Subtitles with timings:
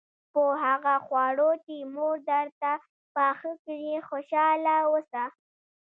[0.33, 2.71] په هغه خواړو چې مور درته
[3.15, 5.23] پاخه کړي خوشاله اوسه.